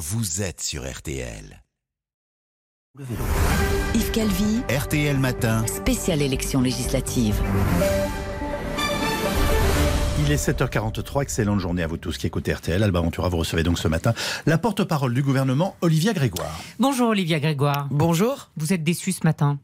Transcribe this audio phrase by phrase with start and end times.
[0.00, 1.62] vous êtes sur RTL.
[3.94, 5.66] Yves Calvi, RTL Matin.
[5.66, 7.38] spéciale élection législative.
[10.20, 12.82] Il est 7h43, excellente journée à vous tous qui écoutez RTL.
[12.82, 14.14] Alba Ventura, vous recevez donc ce matin
[14.46, 16.58] la porte-parole du gouvernement, Olivia Grégoire.
[16.78, 17.86] Bonjour Olivia Grégoire.
[17.90, 18.50] Bonjour.
[18.56, 19.58] Vous êtes déçue ce matin?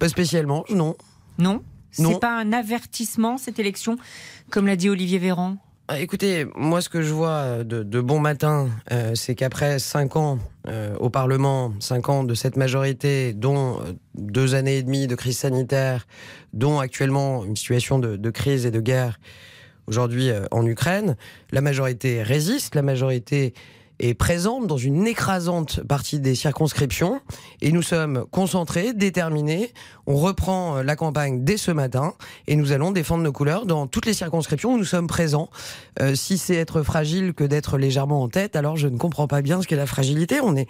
[0.00, 0.96] Pas spécialement, non.
[1.38, 1.62] Non?
[2.00, 2.14] Non.
[2.14, 3.96] C'est pas un avertissement cette élection,
[4.50, 5.58] comme l'a dit Olivier Véran?
[5.94, 10.40] Écoutez, moi ce que je vois euh, de, bon matin, euh, c'est qu'après cinq ans
[10.66, 15.14] euh, au Parlement, cinq ans de cette majorité, dont euh, deux années et demie de
[15.14, 16.08] crise sanitaire,
[16.52, 19.20] dont actuellement une situation de, crise et de guerre
[19.86, 21.16] aujourd'hui euh, en Ukraine,
[21.52, 23.54] la majorité résiste, la majorité
[23.98, 27.20] est présente dans une écrasante partie des circonscriptions
[27.60, 29.72] et nous sommes concentrés, déterminés.
[30.06, 32.14] On reprend euh, la campagne dès ce matin
[32.46, 35.50] et nous allons défendre nos couleurs dans toutes les circonscriptions où nous sommes présents.
[36.00, 39.42] Euh, si c'est être fragile que d'être légèrement en tête, alors je ne comprends pas
[39.42, 40.40] bien ce qu'est la fragilité.
[40.40, 40.68] On est,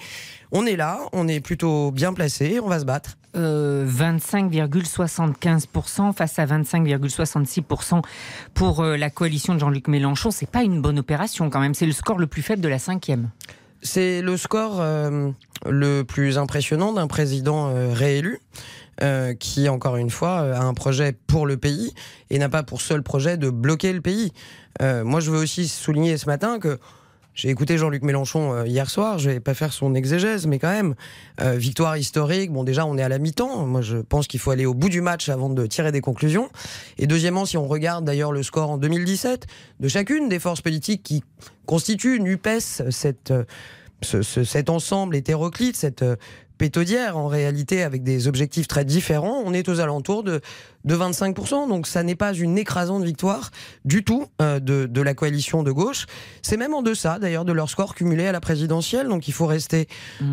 [0.52, 3.16] on est là, on est plutôt bien placé, on va se battre.
[3.36, 8.02] Euh, 25,75% face à 25,66%
[8.54, 10.30] pour euh, la coalition de Jean-Luc Mélenchon.
[10.30, 11.74] C'est pas une bonne opération quand même.
[11.74, 13.28] C'est le score le plus faible de la cinquième.
[13.82, 15.30] C'est le score euh,
[15.68, 18.38] le plus impressionnant d'un président euh, réélu.
[19.02, 21.92] euh, qui, encore une fois, euh, a un projet pour le pays
[22.30, 24.32] et n'a pas pour seul projet de bloquer le pays.
[24.80, 26.78] Euh, moi, je veux aussi souligner ce matin que
[27.36, 30.70] j'ai écouté Jean-Luc Mélenchon euh, hier soir, je vais pas faire son exégèse, mais quand
[30.70, 30.94] même,
[31.42, 34.50] euh, victoire historique, bon déjà on est à la mi-temps, moi je pense qu'il faut
[34.50, 36.48] aller au bout du match avant de tirer des conclusions.
[36.98, 39.46] Et deuxièmement, si on regarde d'ailleurs le score en 2017
[39.80, 41.22] de chacune des forces politiques qui
[41.66, 43.44] constituent NUPES, cette, euh,
[44.02, 46.16] ce- ce- cet ensemble hétéroclite, cette euh,
[46.58, 50.40] pétaudière en réalité avec des objectifs très différents, on est aux alentours de,
[50.86, 51.68] de 25%.
[51.68, 53.50] Donc ça n'est pas une écrasante victoire
[53.84, 56.06] du tout euh, de, de la coalition de gauche.
[56.42, 59.08] C'est même en deçà d'ailleurs de leur score cumulé à la présidentielle.
[59.08, 59.88] Donc il faut rester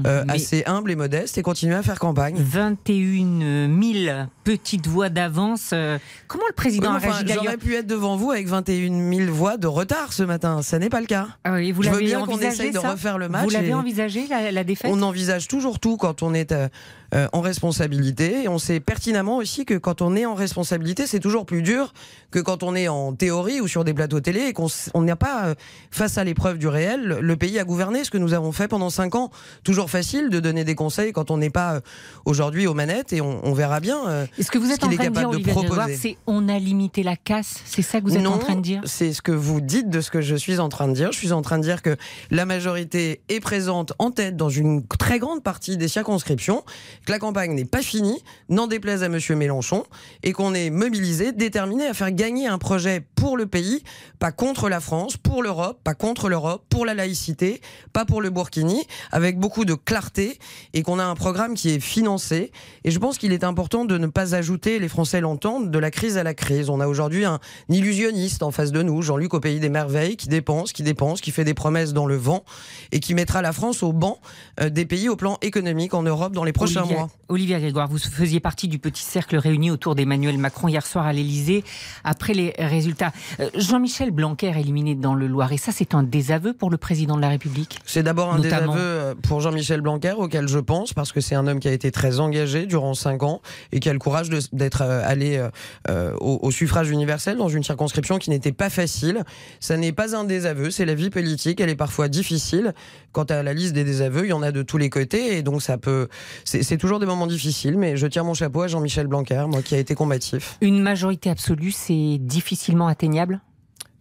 [0.07, 2.35] euh, Mais assez humble et modeste et continuer à faire campagne.
[2.37, 5.71] 21 000 petites voix d'avance.
[5.73, 5.97] euh,
[6.27, 8.47] Comment le président Oui, a mais enfin, réagi d'ailleurs J'aurais pu être devant vous avec
[8.47, 10.61] 21 000 voix de retard ce matin.
[10.61, 11.27] Ça n'est pas le cas.
[11.43, 13.73] Ah oui, vous Je veux l'avez bien qu'on essaye de refaire le match Vous l'avez
[13.73, 16.67] envisagé la, la défaite On envisage toujours tout quand on est euh,
[17.15, 18.43] euh, en responsabilité.
[18.43, 21.93] Et on sait pertinemment aussi que quand on est en responsabilité, c'est toujours plus dur
[22.31, 24.67] que quand on est en théorie ou sur des plateaux télé et qu'on
[25.01, 25.55] n'a pas euh,
[25.91, 28.89] face à l'épreuve du réel le pays à gouverner, ce que nous avons fait pendant
[28.89, 29.31] cinq ans.
[29.63, 31.81] Toujours facile de donner des conseils quand on n'est pas euh,
[32.25, 34.07] aujourd'hui aux manettes et on, on verra bien.
[34.07, 35.97] euh, Est-ce que vous ce êtes en qu'il est train de dire, capable de Olivier
[35.97, 38.61] c'est on a limité la casse C'est ça que vous êtes non, en train de
[38.61, 38.81] dire?
[38.85, 41.11] C'est ce que vous dites de ce que je suis en train de dire.
[41.11, 41.95] Je suis en train de dire que
[42.31, 46.63] la majorité est présente en tête dans une très grande partie des circonscriptions,
[47.05, 49.83] que la campagne n'est pas finie, n'en déplaise à Monsieur Mélenchon,
[50.23, 53.83] et qu'on est mobilisé, déterminé à faire gagner un projet pour le pays,
[54.19, 57.61] pas contre la France, pour l'Europe, pas contre l'Europe, pour la laïcité,
[57.93, 60.37] pas pour le Burkini, avec beaucoup de clarté,
[60.73, 62.51] et qu'on a un programme qui est financé.
[62.83, 65.89] Et je pense qu'il est important de ne pas ajouter, les Français l'entendent, de la
[65.89, 66.69] crise à la crise.
[66.69, 67.39] On a aujourd'hui un
[67.69, 71.31] illusionniste en face de nous, Jean-Luc au pays des merveilles, qui dépense, qui dépense, qui
[71.31, 72.43] fait des promesses dans le vent,
[72.91, 74.19] et qui mettra la France au banc
[74.59, 77.09] euh, des pays au plan économique en Europe dans les prochains Olivier, mois.
[77.29, 81.13] Olivier Grégoire, vous faisiez partie du petit cercle réuni autour d'Emmanuel Macron hier soir à
[81.13, 81.63] l'Elysée
[82.03, 83.12] après les résultats.
[83.39, 87.21] Euh, Jean-Michel Blanquer éliminé dans le Loiret, ça c'est un désaveu pour le président de
[87.21, 88.73] la République C'est d'abord un Notamment.
[88.73, 91.71] désaveu euh, pour Jean-Michel Blanquer, auquel je pense, parce que c'est un homme qui a
[91.71, 93.41] été très engagé durant cinq ans
[93.71, 95.45] et qui a le courage d'être euh, allé
[95.89, 99.23] euh, au, au suffrage universel dans une circonscription qui n'était pas facile.
[99.59, 102.73] Ça n'est pas un désaveu, c'est la vie politique, elle est parfois difficile.
[103.11, 105.43] Quant à la liste des désaveux, il y en a de tous les côtés, et
[105.43, 106.07] donc ça peut.
[106.45, 109.61] C'est c'est toujours des moments difficiles, mais je tire mon chapeau à Jean-Michel Blanquer, moi
[109.61, 110.57] qui a été combatif.
[110.61, 113.41] Une majorité absolue, c'est difficilement atteignable atteignable?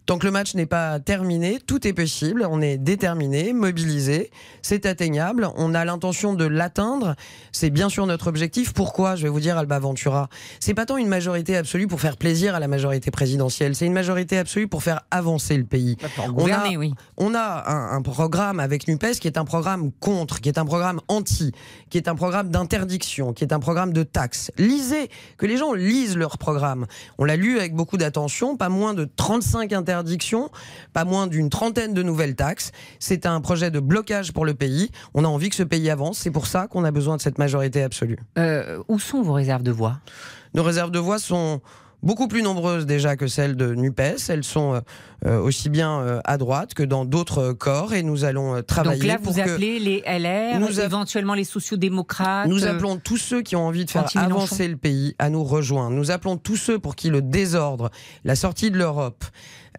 [0.05, 2.45] Tant que le match n'est pas terminé, tout est possible.
[2.51, 4.31] On est déterminé, mobilisé,
[4.61, 5.47] c'est atteignable.
[5.55, 7.15] On a l'intention de l'atteindre.
[7.53, 8.73] C'est bien sûr notre objectif.
[8.73, 9.15] Pourquoi?
[9.15, 10.27] Je vais vous dire, Alba Ventura.
[10.59, 13.75] C'est pas tant une majorité absolue pour faire plaisir à la majorité présidentielle.
[13.75, 15.95] C'est une majorité absolue pour faire avancer le pays.
[16.35, 16.93] On a- oui.
[17.15, 20.65] On a un, un programme avec NUPES qui est un programme contre, qui est un
[20.65, 21.53] programme anti,
[21.89, 24.51] qui est un programme d'interdiction, qui est un programme de taxes.
[24.57, 26.87] Lisez, que les gens lisent leur programme.
[27.19, 30.49] On l'a lu avec beaucoup d'attention, pas moins de 35 interdictions,
[30.91, 32.71] pas moins d'une trentaine de nouvelles taxes.
[32.99, 34.89] C'est un projet de blocage pour le pays.
[35.13, 36.17] On a envie que ce pays avance.
[36.17, 38.19] C'est pour ça qu'on a besoin de cette majorité absolue.
[38.37, 39.99] Euh, où sont vos réserves de voix?
[40.53, 41.61] Nos réserves de voix sont
[42.03, 44.29] beaucoup plus nombreuses déjà que celles de NUPES.
[44.29, 44.81] Elles sont
[45.25, 49.17] euh, aussi bien à droite que dans d'autres corps et nous allons travailler Donc là,
[49.17, 52.47] vous pour que appelez les LR, Nous a- éventuellement les sociaux-démocrates.
[52.47, 55.43] nous euh, appelons tous ceux qui ont envie de faire avancer le pays à nous
[55.43, 55.95] rejoindre.
[55.95, 57.89] Nous appelons tous ceux pour qui le désordre,
[58.25, 59.23] la sortie de l'Europe,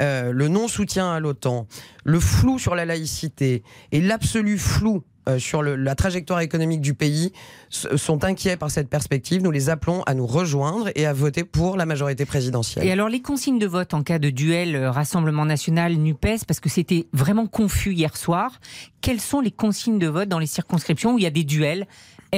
[0.03, 1.67] euh, le non-soutien à l'OTAN,
[2.05, 3.62] le flou sur la laïcité
[3.93, 7.32] et l'absolu flou euh, sur la trajectoire économique du pays
[7.71, 9.43] sont inquiets par cette perspective.
[9.43, 12.87] Nous les appelons à nous rejoindre et à voter pour la majorité présidentielle.
[12.87, 16.61] Et alors les consignes de vote en cas de duel euh, Rassemblement national NUPES, parce
[16.61, 18.61] que c'était vraiment confus hier soir,
[19.00, 21.87] quelles sont les consignes de vote dans les circonscriptions où il y a des duels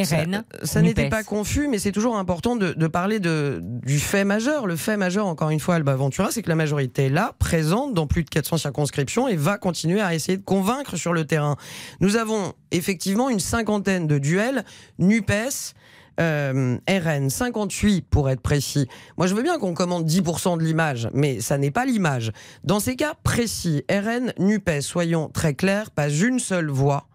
[0.04, 4.24] RN Ça n'était pas confus, mais c'est toujours important de, de parler de, du fait
[4.24, 4.66] majeur.
[4.66, 7.94] Le fait majeur, encore une fois, Alba Ventura, c'est que la majorité est là, présente
[7.94, 11.56] dans plus de 400 circonscriptions et va continuer à essayer de convaincre sur le terrain.
[12.00, 14.64] Nous avons effectivement une cinquantaine de duels
[14.98, 15.74] NUPES.
[16.18, 18.88] euh, RN 58 pour être précis.
[19.18, 22.32] Moi je veux bien qu'on commande 10% de l'image, mais ça n'est pas l'image.
[22.64, 27.06] Dans ces cas précis, RN NUPES, soyons très clairs, pas une seule voix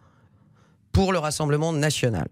[0.92, 2.28] pour le Rassemblement national.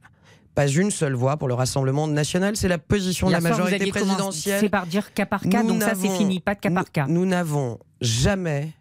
[0.59, 3.91] Pas une seule voix pour le Rassemblement national, c'est la position de la soir, majorité
[3.91, 4.59] présidentielle.
[4.59, 6.91] C'est par dire cas par cas, Nous donc ça c'est fini, pas de cas par
[6.91, 7.05] cas.
[7.07, 8.73] Nous n'avons jamais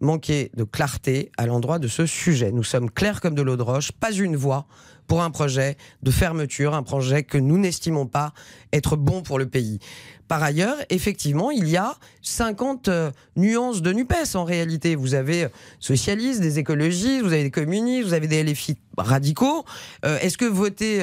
[0.00, 2.52] manqué de clarté à l'endroit de ce sujet.
[2.52, 4.66] Nous sommes clairs comme de l'eau de roche, pas une voix
[5.12, 8.32] pour un projet de fermeture, un projet que nous n'estimons pas
[8.72, 9.78] être bon pour le pays.
[10.26, 14.94] Par ailleurs, effectivement, il y a 50 euh, nuances de NUPES en réalité.
[14.94, 15.48] Vous avez euh,
[15.80, 19.66] socialistes, des écologistes, vous avez des communistes, vous avez des LFI radicaux.
[20.06, 21.02] Euh, Est-ce que voter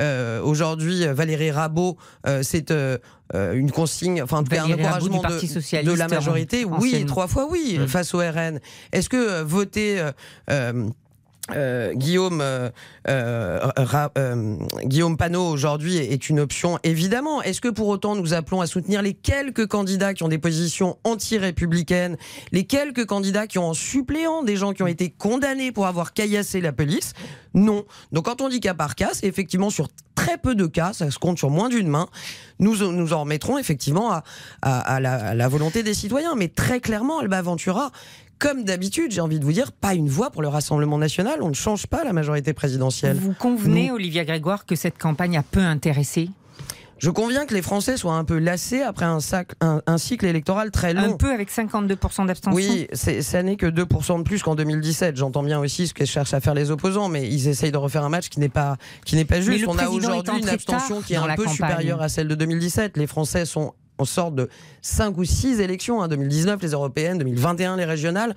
[0.00, 1.96] euh, aujourd'hui Valérie Rabault,
[2.42, 2.70] c'est
[3.32, 6.66] une consigne, enfin en tout cas un encouragement de, de la majorité?
[6.66, 7.06] Oui, ancienne.
[7.06, 7.86] trois fois oui, Mm.
[7.88, 8.60] face au RN.
[8.92, 10.04] Est-ce que voter...
[11.54, 12.70] euh, Guillaume euh,
[13.08, 13.70] euh,
[14.18, 17.42] euh, Guillaume Panot aujourd'hui est une option évidemment.
[17.42, 20.98] Est-ce que pour autant nous appelons à soutenir les quelques candidats qui ont des positions
[21.04, 22.16] anti-républicaines,
[22.52, 26.12] les quelques candidats qui ont en suppléant des gens qui ont été condamnés pour avoir
[26.12, 27.12] caillassé la police?
[27.54, 27.84] Non.
[28.12, 31.10] Donc quand on dit cas par cas, c'est effectivement sur très peu de cas, ça
[31.10, 32.08] se compte sur moins d'une main.
[32.58, 34.20] Nous nous en remettrons effectivement
[34.62, 37.92] à la volonté des citoyens, mais très clairement, Alba Ventura.
[38.38, 41.38] Comme d'habitude, j'ai envie de vous dire, pas une voix pour le Rassemblement national.
[41.42, 43.16] On ne change pas la majorité présidentielle.
[43.16, 46.28] Vous convenez, Olivia Grégoire, que cette campagne a peu intéressé?
[46.98, 50.24] Je conviens que les Français soient un peu lassés après un, sac- un- un cycle
[50.24, 51.12] électoral très long.
[51.12, 52.54] Un peu avec 52% d'abstention?
[52.56, 55.14] Oui, ça n'est que 2% de plus qu'en 2017.
[55.16, 58.02] J'entends bien aussi ce que cherchent à faire les opposants, mais ils essayent de refaire
[58.02, 59.66] un match qui n'est pas, qui n'est pas juste.
[59.68, 61.52] On a aujourd'hui une abstention qui est un peu campagne.
[61.52, 62.96] supérieure à celle de 2017.
[62.96, 64.48] Les Français sont en sorte de
[64.82, 68.34] 5 ou 6 élections, hein, 2019 les européennes, 2021 les régionales.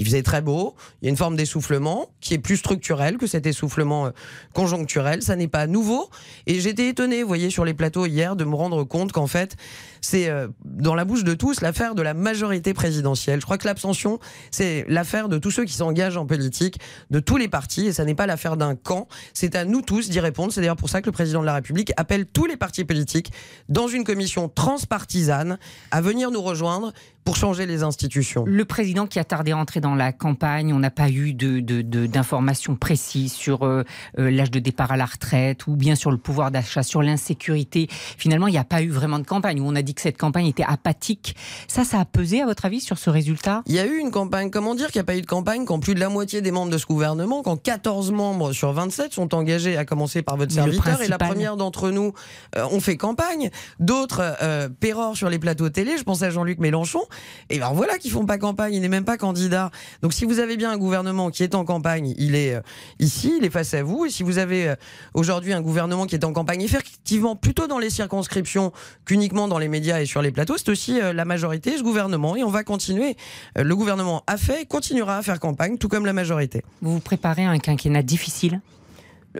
[0.00, 3.26] Il faisait très beau, il y a une forme d'essoufflement qui est plus structurel que
[3.26, 4.10] cet essoufflement euh,
[4.54, 6.08] conjoncturel, ça n'est pas nouveau.
[6.46, 9.56] Et j'étais étonné, vous voyez, sur les plateaux hier, de me rendre compte qu'en fait,
[10.00, 13.40] c'est euh, dans la bouche de tous l'affaire de la majorité présidentielle.
[13.40, 14.18] Je crois que l'abstention,
[14.50, 16.78] c'est l'affaire de tous ceux qui s'engagent en politique,
[17.10, 19.06] de tous les partis, et ça n'est pas l'affaire d'un camp.
[19.34, 20.50] C'est à nous tous d'y répondre.
[20.50, 23.32] C'est d'ailleurs pour ça que le président de la République appelle tous les partis politiques
[23.68, 25.58] dans une commission transpartisane
[25.90, 26.94] à venir nous rejoindre
[27.24, 28.44] pour changer les institutions.
[28.46, 31.60] Le président qui a tardé à entrer dans la campagne, on n'a pas eu de,
[31.60, 33.84] de- de- d'informations précises sur euh,
[34.18, 37.88] euh, l'âge de départ à la retraite ou bien sur le pouvoir d'achat, sur l'insécurité.
[37.90, 40.18] Finalement, il n'y a pas eu vraiment de campagne où on a dit que cette
[40.18, 41.36] campagne était apathique.
[41.68, 43.62] Ça, ça a pesé, à votre avis, sur ce résultat?
[43.66, 44.50] Il y a eu une campagne.
[44.50, 46.50] Comment dire qu'il n'y a pas eu de campagne quand plus de la moitié des
[46.50, 50.52] membres de ce gouvernement, quand 14 membres sur 27 sont engagés, à commencer par votre
[50.52, 52.12] serviteur, et la première d'entre nous
[52.56, 53.50] euh, ont fait campagne.
[53.78, 55.96] D'autres euh, pérorent sur les plateaux télé.
[55.98, 57.00] Je pense à Jean-Luc Mélenchon.
[57.48, 58.74] Et ben voilà qu'ils font pas campagne.
[58.74, 59.70] Il n'est même pas candidat.
[60.02, 62.60] Donc si vous avez bien un gouvernement qui est en campagne, il est euh,
[62.98, 64.06] ici, il est face à vous.
[64.06, 64.74] Et si vous avez euh,
[65.14, 68.72] aujourd'hui un gouvernement qui est en campagne, effectivement plutôt dans les circonscriptions
[69.04, 72.36] qu'uniquement dans les médias et sur les plateaux, c'est aussi euh, la majorité, ce gouvernement.
[72.36, 73.16] Et on va continuer.
[73.56, 76.62] Le gouvernement a fait continuera à faire campagne, tout comme la majorité.
[76.82, 78.60] Vous vous préparez à un quinquennat difficile?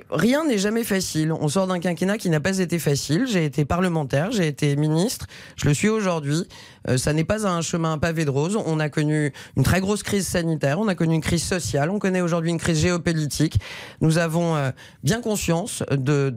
[0.09, 1.33] Rien n'est jamais facile.
[1.33, 3.27] On sort d'un quinquennat qui n'a pas été facile.
[3.27, 6.47] J'ai été parlementaire, j'ai été ministre, je le suis aujourd'hui.
[6.89, 8.57] Euh, ça n'est pas un chemin pavé de rose.
[8.65, 11.99] On a connu une très grosse crise sanitaire, on a connu une crise sociale, on
[11.99, 13.59] connaît aujourd'hui une crise géopolitique.
[14.01, 14.71] Nous avons euh,
[15.03, 16.33] bien conscience de,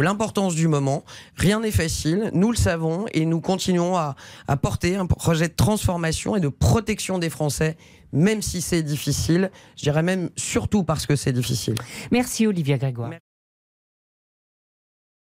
[0.00, 1.04] l'importance du moment.
[1.36, 4.16] Rien n'est facile, nous le savons, et nous continuons à
[4.62, 7.76] porter un projet de transformation et de protection des Français,
[8.12, 9.50] même si c'est difficile.
[9.76, 11.74] Je dirais même surtout parce que c'est difficile.
[12.10, 13.10] Merci, Olivia Grégoire.